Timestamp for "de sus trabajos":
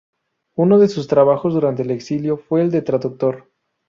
0.79-1.53